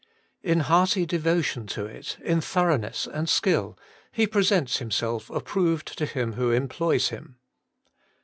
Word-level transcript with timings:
In 0.41 0.61
hearty 0.61 1.05
devotion 1.05 1.67
to 1.67 1.85
it, 1.85 2.17
in 2.23 2.41
thoroughness 2.41 3.05
and 3.05 3.29
skill, 3.29 3.77
he 4.11 4.25
presents 4.25 4.77
himself 4.79 5.29
approved 5.29 5.95
to 5.95 6.07
.him 6.07 6.33
who 6.33 6.49
employs 6.49 7.09
him. 7.09 7.35